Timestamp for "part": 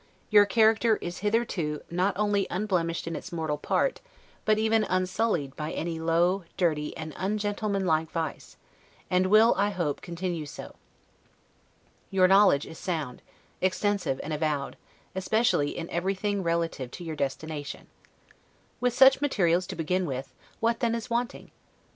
3.59-4.01